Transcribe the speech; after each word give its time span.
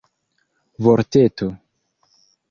vorteto 0.83 1.47